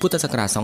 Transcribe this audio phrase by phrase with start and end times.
[0.00, 0.58] พุทธศักราช 2565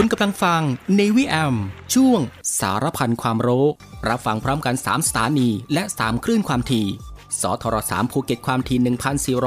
[0.00, 0.62] คุณกำลังฟัง
[0.96, 1.54] ในวิแอม
[1.94, 2.20] ช่วง
[2.58, 3.66] สารพันความรู้
[4.08, 6.86] รับฟังพร้อมกัน 3 สถานีและ 3 คลื่นความถี่
[7.42, 8.78] สทร3ภูเก็ตความถี่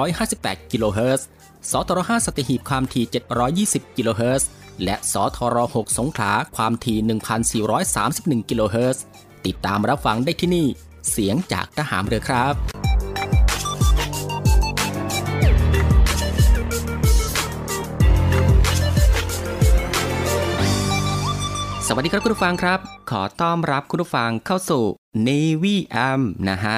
[0.01, 1.27] 1,458 กิโลเฮิรตซ์
[1.71, 3.05] สทร5สัตหีบความถี่
[3.89, 4.49] 720 กิโลเฮิรตซ์
[4.83, 6.97] และสทร6สงขลาความถี่
[7.79, 9.03] 1,431 กิโลเฮิรตซ์
[9.45, 10.67] ติดตามรับฟังได้ที่นี่
[11.11, 12.55] เสียงจากทหารเรือครับ
[21.87, 22.79] สวัสดีครับคุณผู้ฟังครับ
[23.11, 24.83] ขอต้อนรับคุณผู้ฟังเข้าสู่
[25.27, 26.77] Navy AM นะฮะ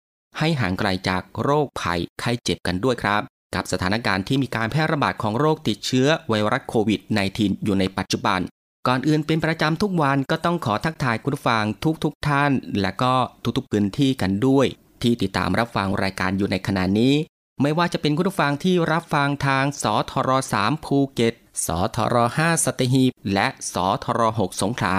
[0.39, 3.21] ให้ห่างไกลจากโรคภัยไข้เจ็บกันด้วยครับ
[3.55, 6.99] กับสถานการณ์ที่มีการแพร่ระบาดของโรคติดเชื้อไวรัสโควิด
[7.33, 8.39] -19 อยู่ในปัจจุบัน
[8.87, 11.63] ก่อนอื่นเป็นประจำทุกวันก็ต้องขอทักทายคุณผู้ฟัง
[12.03, 13.13] ทุกๆทท่าน และก็
[13.57, 14.65] ทุกๆพื้นที่กันด้วย
[15.01, 17.13] ที่ติดตามรับฟังรายการอยู่ในขณะนี้
[17.61, 20.29] ไม่ว่าจะเป็นคุณผู้ฟังที่รับฟังทางสทร
[20.61, 21.33] 3ภูเก็ต
[21.65, 24.95] สทร5สตหีบและสทร6สงขลา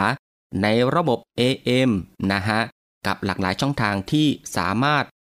[0.62, 1.90] ในระบบ AM
[2.32, 2.60] นะฮะ
[3.06, 4.26] กับหลากหลายช่องทางที่
[4.56, 5.04] สามารถ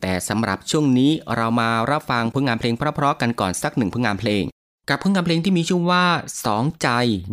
[0.00, 4.44] แต่สำหรับช่วงนี้เรามารับฟังผลงานเพลงเพราะๆกันก่อนสักหนึ่งผลงานเพลง
[4.88, 6.04] กับผลงานเพลงที่มีชื่อว่า
[6.44, 6.88] สองใจ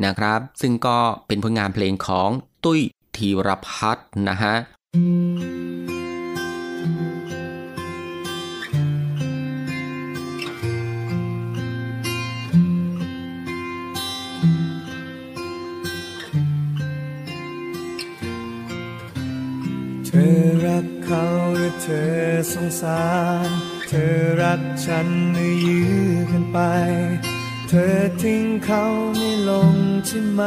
[0.06, 2.30] นะครับ ซึ่งก็เป็นผลงานเพลงของ
[2.63, 2.80] ตุ้ย
[3.15, 4.56] ธีรพัฒน์นะฮะ
[20.06, 21.24] เธอรักเขา
[21.57, 21.88] หรือเธ
[22.21, 23.04] อ สงสา
[23.48, 23.50] ร
[23.90, 26.60] เธอรักฉันหรือยื้อกันไป
[27.69, 28.84] เธอทิ้งเขา
[29.16, 29.74] ไม่ลง
[30.06, 30.42] ใช่ไหม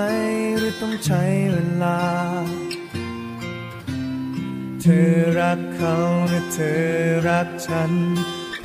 [0.58, 1.22] หรือต้องใช้
[1.52, 2.00] เวลา
[4.80, 5.96] เธอรักเขา
[6.28, 6.84] หรือเธอ
[7.28, 7.92] รักฉัน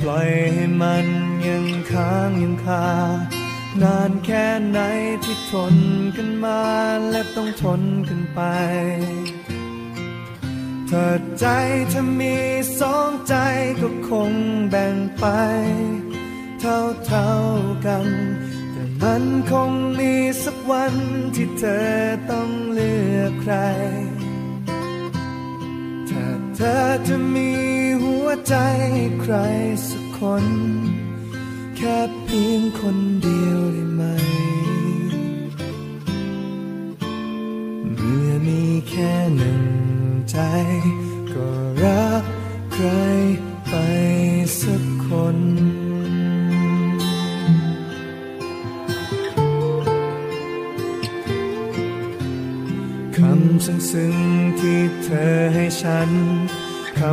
[0.00, 1.06] ปล่อยให้มัน
[1.46, 2.86] ยังค้างยังคา
[3.82, 4.78] นานแค่ไหน
[5.24, 5.76] ที่ทน
[6.16, 6.62] กันมา
[7.10, 8.40] และต้องทนกันไป
[10.94, 11.46] ถ้าใจ
[11.92, 12.36] ถ้ามี
[12.80, 13.34] สองใจ
[13.80, 14.32] ก็คง
[14.70, 15.24] แบ่งไป
[16.60, 17.30] เท่าเท่า
[17.86, 18.06] กัน
[18.72, 20.12] แต่มันคงมี
[20.44, 20.94] สักวัน
[21.34, 21.86] ที่เธอ
[22.30, 23.54] ต้องเลือกใคร
[26.10, 27.50] ถ้าเธอจะมี
[28.02, 28.54] หัวใจ
[29.20, 29.34] ใคร
[29.88, 30.46] สักคน
[31.76, 33.71] แค่เพียงคนเดียว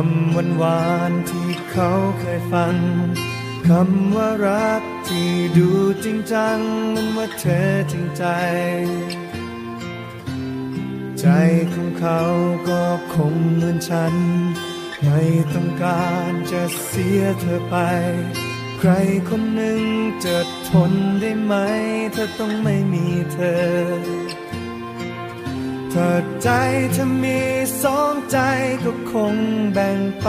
[0.08, 2.76] ำหวานหวานที่เขาเคยฟัง
[3.68, 5.70] คำว่ารักที่ดู
[6.04, 6.58] จริงจัง
[6.94, 8.24] มันว่าเธอจริงใจ
[11.20, 11.26] ใจ
[11.72, 12.20] ของเขา
[12.68, 14.14] ก็คงเหมือนฉัน
[15.04, 15.22] ไม่
[15.54, 17.76] ต้องการจะเสียเธอไป
[18.78, 18.90] ใคร
[19.28, 19.82] คนหนึ่ง
[20.24, 20.36] จะ
[20.68, 21.54] ทนได้ไหม
[22.14, 23.64] ถ้าต้องไม่มีเธอ
[25.94, 26.48] ถ้าใจ
[26.96, 27.40] ถ้ามี
[27.82, 28.38] สองใจ
[28.84, 29.34] ก็คง
[29.72, 30.28] แบ่งไป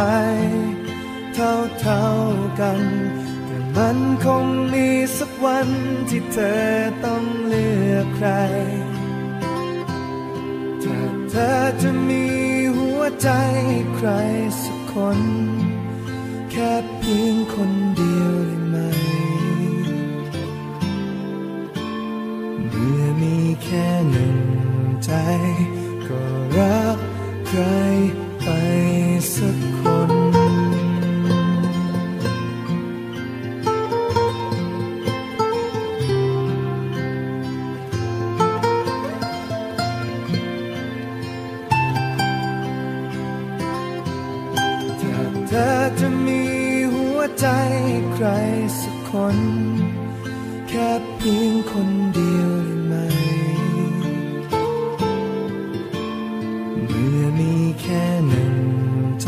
[1.34, 2.06] เท่าเท่า
[2.60, 2.82] กัน
[3.46, 4.88] แต่มันคงมี
[5.18, 5.70] สักวัน
[6.10, 6.62] ที่เธอ
[7.06, 8.30] ต้องเลือกใคร
[10.84, 11.00] ถ้า
[11.30, 12.26] เธอจะมี
[12.78, 13.30] หัวใจ
[13.96, 14.10] ใคร
[14.62, 15.20] สักคน
[16.52, 18.78] แค่เพียงคนเดียวได้ไหม
[22.70, 24.51] เมื่อมีแค่หนึ่ง
[25.06, 25.12] ใจ
[26.08, 26.22] ก็
[26.58, 26.98] รัก
[27.48, 27.62] ใคร
[28.42, 28.48] ไป
[29.36, 30.12] สักคน
[47.40, 47.48] ใจ
[48.14, 48.28] ใคร
[48.80, 49.38] สักคน
[50.68, 53.31] แค่เพียงคนเดียวได้ไหม
[57.80, 58.56] แค่หนึ่ง
[59.22, 59.28] ใจ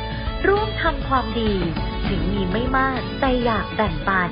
[0.47, 1.51] ร่วมทำความดี
[2.07, 4.29] ถึงมีไม่มากแต่อยากแบ่งปัน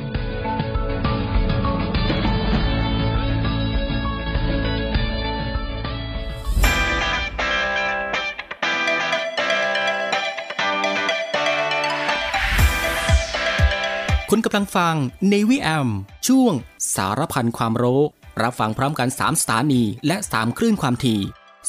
[14.30, 14.96] คุณกำลังฟัง
[15.30, 15.90] ในวิแอม
[16.28, 16.54] ช่วง
[16.96, 18.02] สารพันความรู้
[18.42, 21.20] รับฟังพร้อมกัน 3 สถานี และ 3 คลื่นความถี่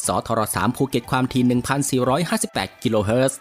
[0.06, 1.42] สทร3ภูเก็ตความถี่
[2.28, 3.40] 1,458 กิโลเฮิรตซ์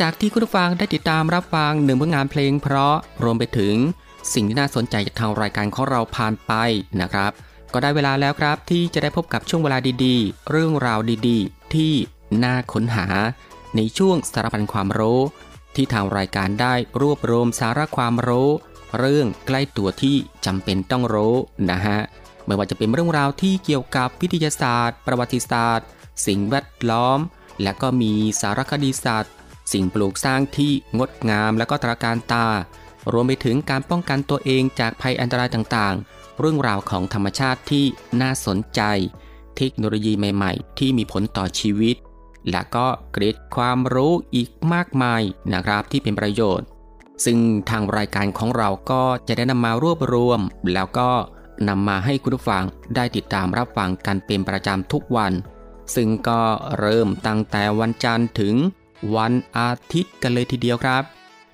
[0.00, 3.74] จากที่คุณผู้ฟังได้ติดตามรับฟังหนึ่งผลงานเพลง เพราะรวมไปถึง
[4.34, 6.52] สิ่งที่น่าสนใจจากทางรายการของเราผ่านไป
[7.00, 7.32] นะครับ
[7.72, 11.92] ก็ได้เวลาแล้วครับที่จะได้พบกับช่วงเวลาดีๆ เรื่องราวดีๆ ที่
[12.44, 13.06] น่าค้นหา
[13.76, 15.20] ในช่วงสารพันความรู้
[15.74, 18.48] ที่ทางรายการได้รวบรวมสาระความรู้
[18.98, 20.16] เรื่องใกล้ตัวที่
[20.46, 21.34] จำเป็นต้องรู้
[21.70, 21.98] นะฮะ
[22.46, 25.86] ไม่ว่าจะเป็นเรื่องราวที่เกี่ยวกับวิทยาศาสตร์ ประวัติศาสตร์
[26.26, 27.18] สิ่งแวดล้อม
[27.62, 29.32] และก็มีสารคดีศาสตร์
[29.72, 32.46] สิ่งปลูกสร้างที่งดงามและก็ตราการตา
[33.12, 37.84] รวมไปถึงการป้องกันตัวเองจากภัยอันตรายต่างๆ เรื่องราวของธรรมชาติที่
[38.20, 38.80] น่าสนใจ
[39.56, 41.96] เทคโนโลยีใหม่ๆ ที่มีผลต่อชีวิต
[42.50, 46.66] และก็เกร็ดความรู้อีกมากมายนะครับที่เป็นประโยชน์
[47.24, 47.38] ซึ่ง
[47.70, 50.40] ทางรายการของเราก็จะได้นำมารวบรวม
[50.72, 51.10] แล้วก็
[51.68, 52.64] นำมาให้คุณผู้ฟัง
[52.96, 55.32] ได้ติดตามรับฟังกันเป็นประจำทุกวัน
[55.94, 56.40] ซึ่งก็
[56.78, 58.54] เริ่มตั้งแต่วันจันทร์ถึง
[59.14, 61.02] วันอาทิตย์กันเลยทีเดียวครับ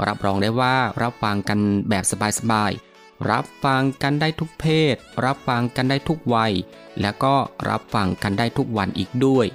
[0.07, 2.05] รับรองได้ว่ารับฟังกันแบบ
[2.39, 6.53] สบายๆ รับฟังกันได้ทุกเพศ รับฟังกันได้ทุกวัย
[7.01, 7.35] และก็
[7.69, 9.47] รับฟังกันได้ทุกวันอีกด้วย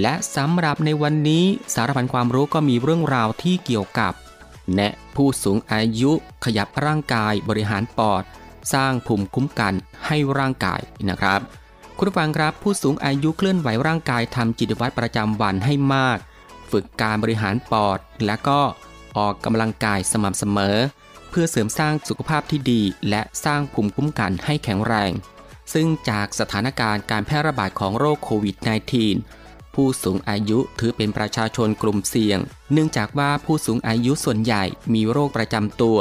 [0.00, 1.44] และสำหรับในวันนี้
[1.74, 4.12] สารพันความรู้ก็มีเรื่องราวที่เกี่ยวกับ
[4.74, 6.12] แนะผู้สูงอายุ
[6.44, 8.24] ขยับร่างกายบริหารปอด
[8.72, 9.74] สร้างภูมิคุ้มกัน
[10.06, 11.40] ให้ร่างกายนะครับ
[11.98, 16.18] คุณฟังครับผู้สูงอายุเคลื่อนไหวร่างกายทำจิตวัตรประจำวันให้มาก
[16.72, 18.60] ฝึกการบริหารปอด และก็
[19.18, 20.76] ออกกำลังกายสม่ำเสมอ
[21.30, 25.12] เพื่อเสริมสร้างสุขภาพที่ดี และสร้างภูมิคุ้มกันให้แข็งแรง
[25.72, 28.56] ซึ่งจากสถานการณ์การแพร่ระบาดของโรคโควิด
[29.16, 32.38] -19 ผู้สูงอายุถือเป็นประชาชนกลุ่มเสี่ยง
[32.72, 34.64] เนื่องจากว่าผู้สูงอายุส่วนใหญ่
[34.94, 35.98] มีโรคประจำตัว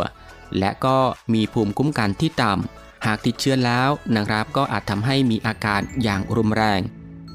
[0.60, 0.98] และก็
[1.34, 6.82] มีภูมิคุ้มกันที่ต่ำหากติดเชื้อแล้วนะครับก็อาจทำให้มีอาการอย่างรุนแรง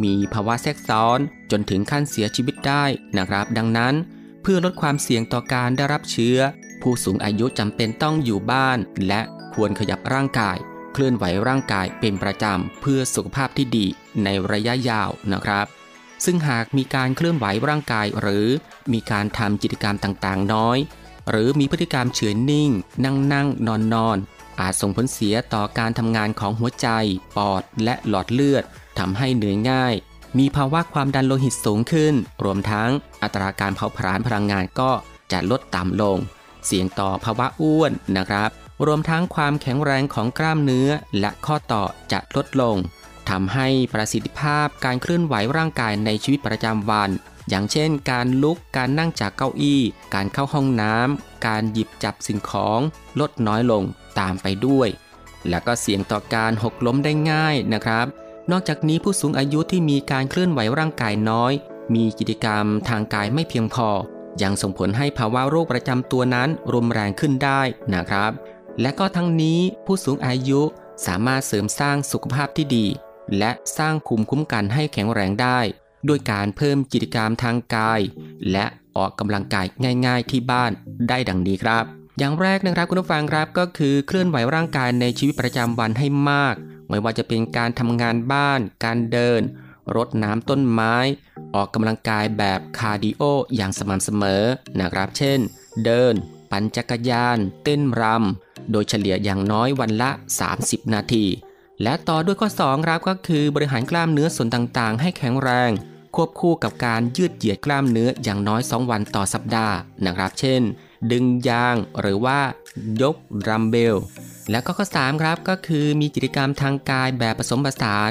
[0.03, 1.19] มีภาวะแทรกซ้อน
[1.51, 2.85] จนถึงขั้นเสียชีวิตได้
[3.19, 3.95] นะครับ ดังนั้น
[4.43, 6.39] เพื่อลดความเสี่ยงต่อการได้รับเชื้อ
[6.83, 9.21] ผู้สูงอายุจำเป็นต้องอยู่บ้าน และ
[9.55, 10.57] ควรขยับร่างกาย
[10.93, 13.87] เคลื่อนไหวร่างกายเป็นประจำเพื่อสุขภาพที่ดี
[14.25, 15.67] ในระยะยาวนะครับ
[16.25, 18.47] ซึ่งหากมีการเคลื่อนไหวร่างกายหรือ
[18.93, 20.79] มีการทำกิจกรรมต่างๆ น้อย
[21.31, 22.71] หรือมีพฤติกรรมเฉยนิ่ง
[23.05, 24.19] นั่งนั่งนอนนอน
[24.61, 26.89] อาจส่งผลเสียต่อการทำงานของหัวใจ
[27.37, 28.65] ปอด และหลอดเลือด
[28.99, 29.95] ทำให้เหนื่อยง่าย
[30.39, 32.15] มีภาวะความดันโลหิตสูงขึ้น
[32.45, 32.91] รวมทั้ง
[33.23, 34.91] อัตราการเผาผลาญพลังงานก็
[35.33, 36.19] จะลดต่ำลง
[36.67, 38.51] เสี่ยงต่อภาวะอ้วนนะครับ
[38.87, 40.89] รวมทั้งความแข็งแรงของกล้ามเนื้อ
[41.21, 42.77] และข้อต่อจะลดลง
[43.31, 47.11] ทำให้ประสิทธิภาพการเคลื่อนไหวร่างกายในชีวิตประจำวัน
[47.49, 49.81] อย่างเช่น การลุก การนั่งจากเก้าอี้
[50.15, 52.81] การเข้าห้องน้ำ การหยิบจับสิ่งของ
[53.21, 53.83] ลดน้อยลง
[54.19, 54.89] ตามไปด้วย
[55.49, 58.07] และก็เสี่ยงต่อการหกล้มได้ง่ายนะครับ
[58.51, 61.53] นอกจากนี้ผู้สูงอายุที่มีการเคลื่อนไหวร่างกายน้อย
[61.95, 63.89] มีกิจกรรมทางกายไม่เพียงพอ
[64.43, 67.61] ยังส่งผลให้ภาวะโรคประจำตัวนั้นรุนแรงขึ้นได้
[67.95, 68.33] นะครับ
[68.81, 70.61] และก็ทั้งนี้ผู้สูงอายุ
[71.07, 72.87] สามารถเสริมสร้างสุขภาพที่ดี
[73.39, 75.61] และสร้างภูมิคุ้มกันให้แข็งแรงได้
[76.09, 78.01] ด้วยการเพิ่มกิจกรรมทางกาย
[78.53, 79.67] และออกกำลังกาย
[80.07, 80.73] ง่าย ๆ ที่บ้าน
[81.09, 81.85] ได้ดังนี้ครับ
[82.19, 86.55] อย่างแรกนะครับคุณผู้ฟังครับก็คือเคลื่อนไหวร่างกายในชีวิตประจำวันให้มาก
[86.89, 89.43] ไม่ว่าจะเป็นการทำงานบ้าน การเดิน
[89.97, 90.95] รดน้ำต้นไม้
[91.55, 93.23] ออกกำลังกายแบบคาร์ดิโอ
[93.57, 94.45] อย่างสม่ำเสมอ
[94.81, 95.39] นะครับ เช่น
[95.85, 96.15] เดิน
[96.51, 100.11] ปั่นจักรยาน เต้นรำ โดยเฉลี่ยอย่างน้อยวันละ
[100.53, 101.25] 30 นาที
[101.83, 105.71] และต่อด้วยข้อ2ครับก็คือบริหารกล้ามเนื้อส่วนต่างๆ ให้แข็งแรง
[106.15, 110.63] ควบคู่กับการยืดเหยียดกล้ามเนื้ออย่างน้อย 2 วันต่อสัปดาห์นะครับ เช่น
[111.13, 112.41] ดึงยางหรือว่า
[113.03, 113.17] ยก
[113.49, 113.97] รัมเบล
[114.51, 118.11] และก็ข้อ3ครับก็คือมีกิจกรรมทางกายแบบผสมผสาน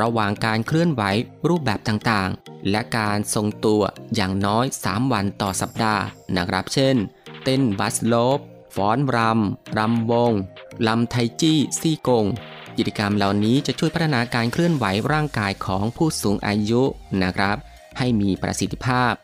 [0.00, 1.02] ระหว่างการเคลื่อนไหว
[1.48, 3.82] รูปแบบต่างๆ และการทรงตัว
[4.14, 6.02] อย่างน้อย 3 วันต่อสัปดาห์
[6.36, 6.96] นะครับ เช่น
[7.44, 8.38] เต้นบัสโลป
[8.76, 10.32] ฟ้อนรำรำวง
[10.86, 12.26] ลำไทจี้ซี่กง
[12.78, 16.82] กิจกรรมเหล่านี้จะช่วยพัฒนาการเคลื่อนไหวร่างกายของผู้สูงอายุ
[17.22, 17.56] นะครับ
[17.98, 19.14] ให้มีประสิทธิภาพ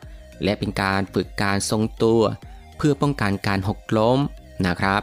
[0.44, 2.22] และเป็นการฝึกการทรงตัว
[2.82, 4.18] พื่อป้องกันการหกล้ม
[4.66, 5.02] นะครับ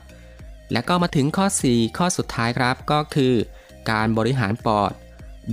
[0.71, 3.35] และก็มาถึงข้อ 4 ข้อสุดท้ายครับก็คือ
[3.91, 4.91] การบริหารปอด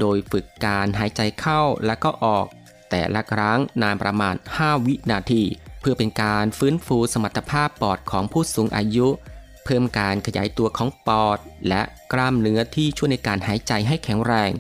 [0.01, 2.47] โดยฝึกการหายใจเข้าและก็ออก
[2.91, 5.43] แต่ละครั้งนานประมาณ 5 วินาที
[5.81, 9.09] เพื่อเป็นการฟื้นฟูสมรรถภาพปอดของผู้สูงอายุ
[9.65, 14.51] เพิ่มการขยายตัวของปอด และกล้ามเนื้อที่ช่วยในการหายใจให้แข็งแรง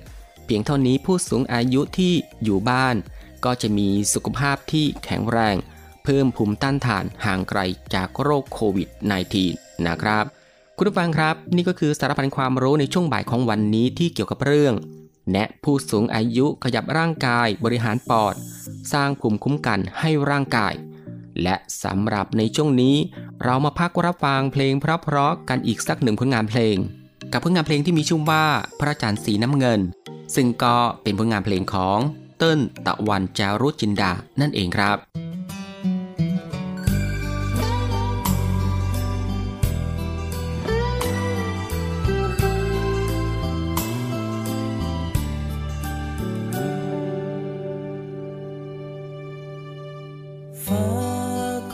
[0.45, 2.97] เพียงเท่านี้ผู้สูงอายุที่อยู่บ้าน
[3.45, 5.57] ก็จะมีสุขภาพที่แข็งแรง
[6.07, 7.61] เพิ่มภูมิต้านทานห่างไกล
[7.95, 8.89] จากโรคโควิด
[9.39, 10.25] -19 นะครับ
[10.77, 14.75] คุณผู้ฟังครับ นี่ก็คือสารพันความรู้ในช่วงบ่ายของวันนี้ที่เกี่ยวกับเรื่อง
[15.33, 18.35] แนะผู้สูงอายุขยับร่างกายบริหารปอด
[18.93, 20.75] สร้างภูมิคุ้มกันให้ร่างกาย
[21.43, 22.97] และสำหรับในช่วงนี้
[23.45, 26.77] เรามาพักรับฟังเพลงเพราะๆกันอีกสักหนึ่งผลงานเพลง
[27.33, 28.45] กับผลงานเพลงที่มีชื่อว่า
[28.79, 29.81] พระจันทร์สีน้ำเงิน
[30.35, 31.99] ซึ่งก็เป็นผลงานเพลงของ
[32.39, 34.97] เติ้ลตะวันจารุจินดา นั่นเองครับ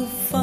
[0.02, 0.41] ก็ฟ้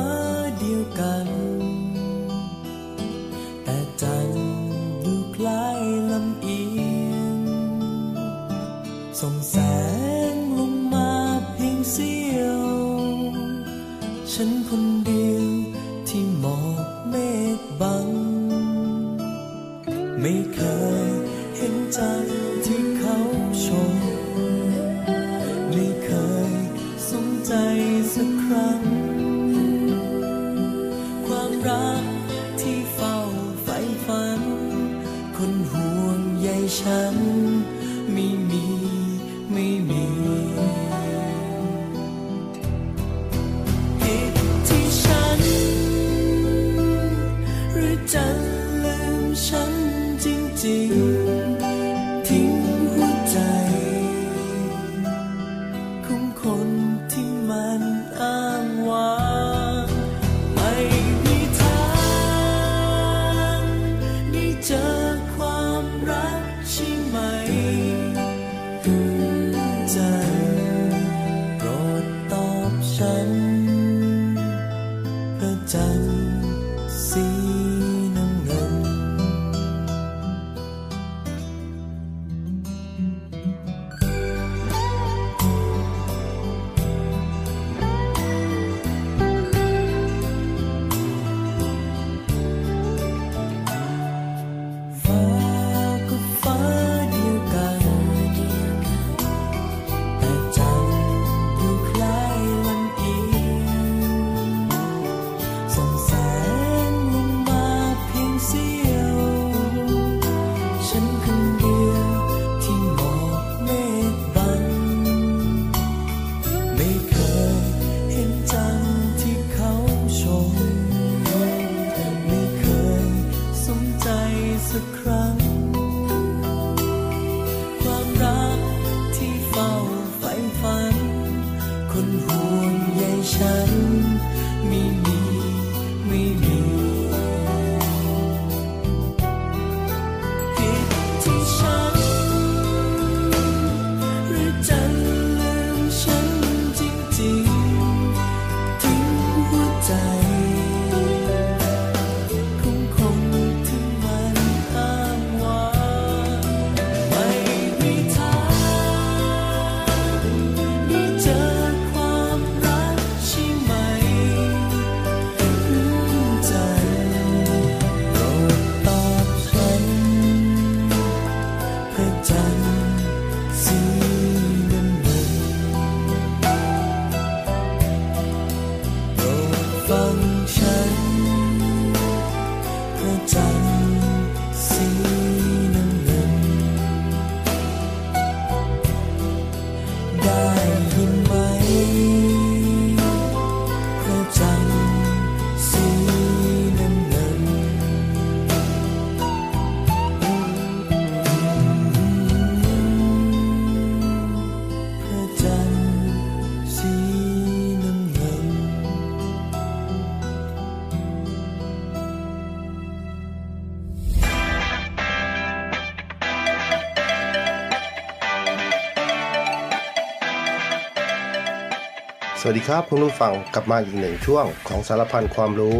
[222.51, 225.79] วัสดีครับคุณผู้ฟังกลับมาอีกหนึ่งช่วงของสารพันความรู้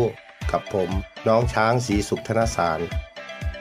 [0.52, 0.90] กับผม
[1.28, 2.80] น้องช้างสีสุขธนสาร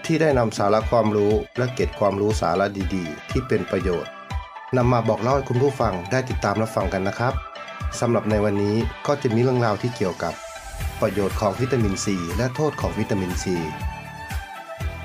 [0.05, 4.13] ที่ได้นำสาระความรู้และเก็บความรู้สาระดีๆ ที่เป็นประโยชน์
[4.77, 7.35] นำมาบอกเล่าให้คุณผู้ฟังได้ติดตามรับฟังกันนะครับ
[8.01, 10.35] สำหรับในวันนี้ก็จะมีเรื่องราวที่เกี่ยวกับ
[11.01, 13.57] ประโยชน์ของวิตามินซีและโทษของวิตามินซี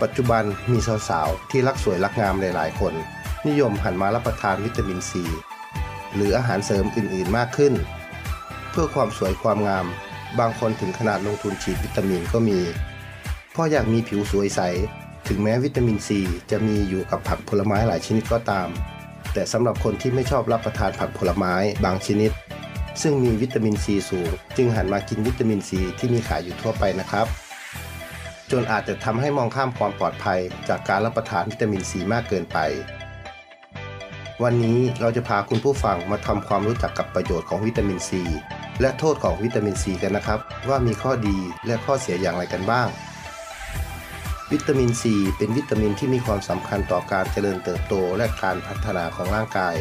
[0.02, 2.94] ปัจจุบันมีสาวๆที่รักสวยรักงามหลายๆ คน
[3.48, 5.26] นิยมหันมารับประทานวิตามินซี
[6.16, 7.74] หรืออาหารเสริมอื่นๆมากขึ้น
[8.72, 9.86] เพื่อความสวยความงาม
[10.40, 12.60] บางคนถึงขนาดลงทุนฉีดวิตามินก็มี
[13.52, 14.62] เพราะอยากมีผิวสวยใส
[15.28, 16.20] ถึงแม้วิตามินซี
[16.52, 18.70] จะมีอยู่กับผักผลไม้หลายชนิดก็ตาม
[19.34, 21.54] แต่สำหรับคนที่ไม่ชอบรับประทานผักผลไม้
[21.86, 22.32] บางชนิด
[23.02, 27.28] ซึ่งมีวิตามินซีสูง จึงหันมากินวิตามินซีที่มีขายอยู่ทั่วไปนะครับ
[28.52, 32.58] จนอาจจะทำให้มองข้ามความปลอดภัย จากการรับประทานวิตามินซีมากเกินไป
[34.42, 38.24] วันนี้เราจะพาคุณผู้ฟังมาทำความรู้จักกับประโยชน์ของวิตามินซี
[38.82, 42.88] และโทษของวิตามินซีกันนะครับ ว่ามีข้อดีและข้อเสียอย่างไรกันบ้าง
[44.52, 49.76] วิตามินซีเป็นวิตามินที่มีความสำคัญต่อการเจริญเติบโตและการพัฒนาของร่างกาย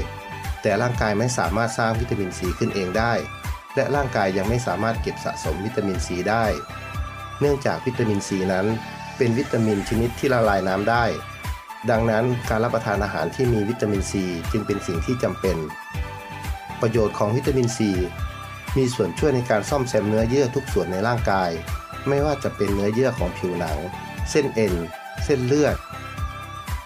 [0.62, 3.12] แต่ร่างกายไม่สามารถสร้างวิตามินซีขึ้นเองได้
[3.74, 6.44] และร่างกายยังไม่สามารถเก็บสะสมวิตามินซีได้
[7.40, 8.66] เนื่องจากวิตามินซีนั้น
[9.16, 11.04] เป็นวิตามินชนิดที่ละลายน้ำได้
[11.90, 15.56] ดังนั้นการรับประทานอาหารที่มีวิตามินซีจึงเป็นสิ่งที่จำเป็น
[16.80, 17.90] ประโยชน์ของวิตามินซี
[18.76, 21.50] มีส่วนช่วยในการซ่อมแซมเนื้อเยื่อทุกส่วนในร่างกาย
[22.08, 23.78] ไม่ว่าจะเป็นเนื้อเยื่อของผิวหนัง
[24.30, 24.74] เส้นเอ็น
[25.24, 25.76] เส้นเลือด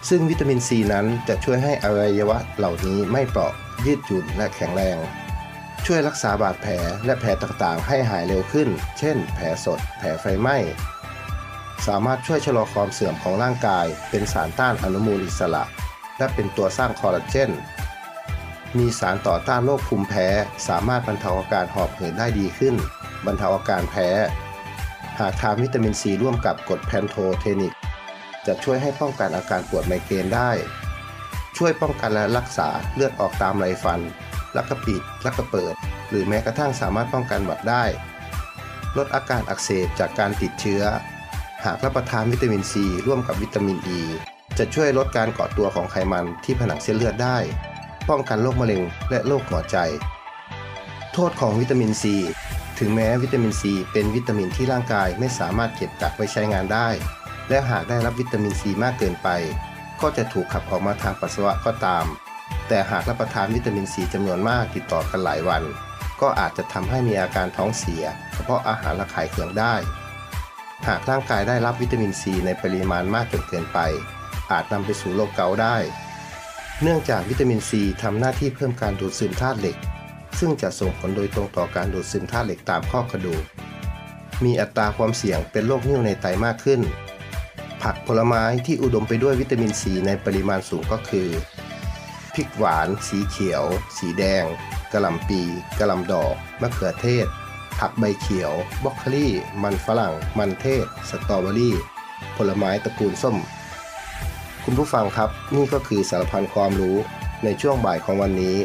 [0.09, 3.51] ซึ่งวิตามินซีนั้นจะช่วยให้อวัยวะเหล่านี้ไม่เปราะ
[3.85, 4.97] ยืดหยุ่นและแข็งแรง
[5.85, 6.73] ช่วยรักษาบาดแผล
[7.05, 10.57] และแผลต่างๆ ให้หายเร็วขึ้น เช่น แผลสด แผลไฟไหม้
[11.87, 15.63] สามารถช่วยชะลอความเสื่อมของร่างกาย เป็นสารต้านอนุมูลอิสระ
[16.17, 17.51] และเป็นตัวสร้างคอลลาเจน
[18.77, 20.27] มีสารต่อต้านโรคภูมิแพ้
[20.67, 22.75] สามารถบรรเทาอาการหอบหืดได้ดีขึ้น
[23.25, 24.09] บรรเทาอาการแพ้
[25.19, 27.73] หากทานวิตามินซีร่วมกับกรดแพนโทเทนิก
[28.47, 30.51] จะช่วยให้ป้องกันอาการปวดไมเกรนได้
[31.57, 33.99] ช่วยป้องกันและรักษาเลือดออกตามไรฟัน
[34.55, 35.73] ลักกระปิด ลักกระเปิด
[36.09, 37.83] หรือแม้กระทั่งสามารถป้องกันหวัดได้
[38.97, 44.01] ลดอาการอักเสบจากการติดเชื้อากรับประทานวิตามินซีร่วมกับวิตามินอ e, ี
[44.57, 47.37] จะช่วยลดการเกาะตัวของไขมันที่ผนังเส้นเลือดได้
[48.09, 49.77] ป้องกันโรคมะเร็งและโรคหัวใจ
[51.13, 52.15] โทษของวิตามินซี
[52.79, 56.89] ถึงแม้วิตามินซีเป็นวิตามินที่ร่างกายไม่สามารถเก็บกักไว้ใช้งานได้
[57.49, 59.27] และหากได้รับวิตามินซีมากเกินไป
[60.01, 62.05] ก็จะถูกขับออกมาทางปัสสาวะก็ตาม
[62.67, 65.63] แต่หากรับประทานวิตามินซีจำนวนมากติดต่อกันหลายวัน
[66.21, 68.03] ก็อาจจะทำให้มีอาการท้องเสีย
[68.43, 69.75] เพราะอาหารระคายเคืองได้
[70.87, 73.79] หากร่างกายได้รับวิตามินซีในปริมาณมากจนเกินไป
[74.51, 75.77] อาจนำไปสู่โรคเกาต์ได้
[76.81, 79.77] เนื่องจากวิตามินซีทำหน้าที่เพิ่มการดูดซึมธาตุเหล็ก
[80.39, 83.43] ซึ่งจะส่งผลโดยตรงต่อการดูดซึมธาตุเหล็กตามข้อกระดูก
[84.43, 86.81] มีอัตราความเสี่ยงเป็นโรคนิ่วในไตมากขึ้น
[87.81, 91.29] ผักผลไม้ที่อุดมไปด้วยวิตามินซีในปริมาณสูงก็คือ
[92.33, 93.63] พริกหวาน สีเขียว
[93.97, 94.43] สีแดง
[94.91, 95.41] กระหล่ำปี
[95.79, 97.27] กระหล่ำดอก มะเขือเทศ
[97.79, 99.27] ผักใบเขียวบรอกโคลี
[99.63, 101.75] มันฝรั่ง มันเทศ สตรอเบอรี่
[102.37, 103.37] ผลไม้ตระกูลส้ม
[104.63, 106.97] คุณผู้ฟังครับ นี่ก็คือสารพันความรู้
[107.43, 108.57] ในช่วงบ่ายของวันนี้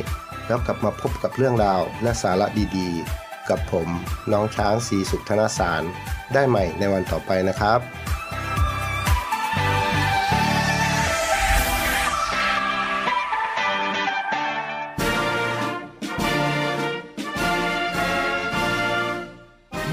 [0.46, 2.46] แล้วกลับมาพบกับเรื่องราวและสาระ
[2.78, 3.88] ดีๆ กับผม
[4.32, 5.82] น้องช้างสีสุขธนสาร
[6.34, 7.80] ได้ใหม่ในวันต่อไปนะครับ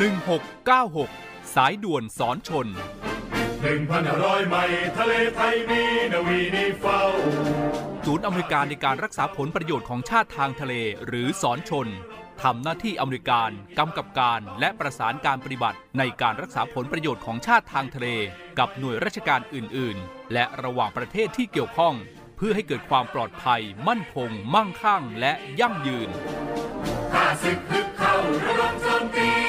[0.10, 2.68] 1696 สายด่วนสอนชน
[3.62, 7.02] หนึ่งพันห้าร้อยไมล์ทะเลไทยมีนาวีนีเฝ้า
[8.06, 10.74] ศูนย์อเมริการในการรักษาผลประโยชน์ของชาติทางทะเล
[11.06, 11.88] หรือสอนชน
[12.44, 18.08] ทำหน้าที่อเมริการกำกับการและประสานการปฏิบัติในการรักษาผลประโยชน์ของชาติทางทะเล
[18.60, 21.96] กับหน่วยราชการอื่น ๆ และระหว่างประเทศที่เกี่ยวข้อง
[22.38, 26.10] เพื่อให้เกิดความปลอดภัย มั่นคง มั่งคั่ง และยั่งยืน
[27.14, 29.49] ข้าศึกฮึกเข้าระดมโจมตีน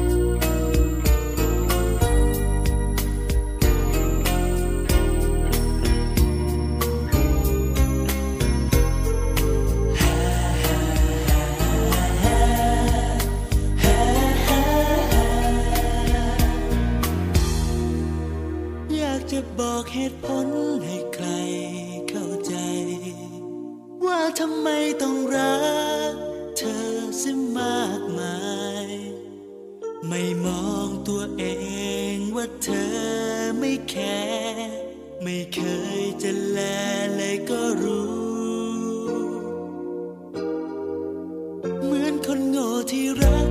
[24.43, 24.69] ทำไม
[25.01, 25.55] ต้องรั
[26.11, 26.13] ก
[26.57, 26.85] เธอ
[27.19, 28.37] เสียมากมา
[28.85, 28.87] ย
[30.07, 31.43] ไม่มองตัวเอ
[32.13, 32.93] งว่าเธอ
[33.59, 34.77] ไม่แคร์
[35.23, 35.59] ไม่เค
[35.99, 36.59] ยจะแล
[37.15, 38.11] เลยก็รู้
[41.83, 43.49] เหมือนคนโง่ที่รัก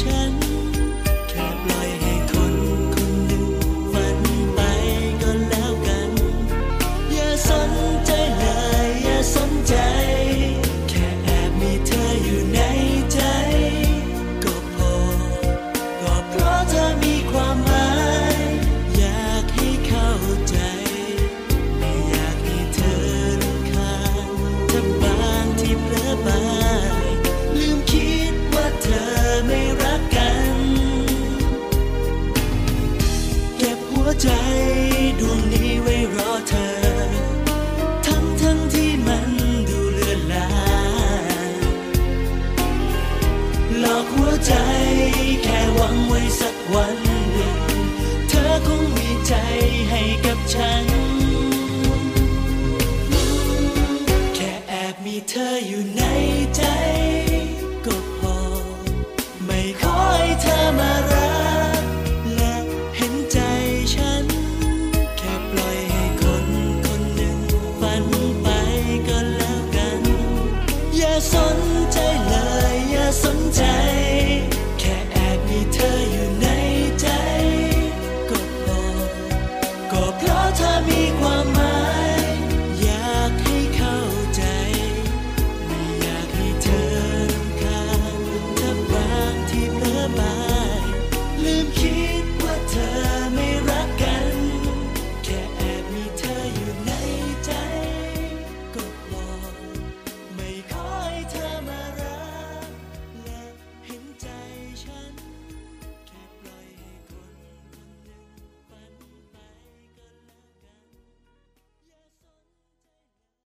[0.00, 0.49] ใ